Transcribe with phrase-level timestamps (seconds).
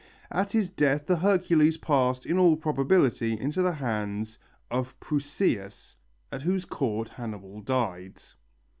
[0.31, 4.39] At his death the Hercules passed, in all probability, into the hands
[4.71, 5.95] of Prusias
[6.31, 8.17] at whose court Hannibal died.